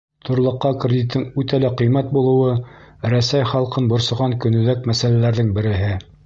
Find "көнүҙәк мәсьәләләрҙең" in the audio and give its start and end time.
4.47-5.55